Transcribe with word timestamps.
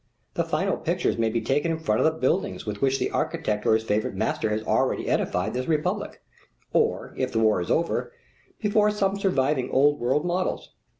The 0.33 0.43
final 0.43 0.77
pictures 0.77 1.19
may 1.19 1.29
be 1.29 1.41
taken 1.41 1.71
in 1.71 1.77
front 1.77 2.01
of 2.01 2.19
buildings 2.19 2.65
with 2.65 2.81
which 2.81 2.97
the 2.97 3.11
architect 3.11 3.67
or 3.67 3.75
his 3.75 3.83
favorite 3.83 4.15
master 4.15 4.49
has 4.49 4.63
already 4.63 5.07
edified 5.07 5.53
this 5.53 5.67
republic, 5.67 6.23
or 6.73 7.13
if 7.17 7.31
the 7.31 7.37
war 7.39 7.61
is 7.61 7.69
over, 7.69 8.11
before 8.59 8.89
some 8.89 9.19
surviving 9.19 9.69
old 9.69 9.99
world 9.99 10.25
models. 10.25 10.71